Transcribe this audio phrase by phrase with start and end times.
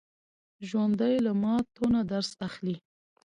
[0.67, 2.75] ژوندي له ماتو نه درس اخلي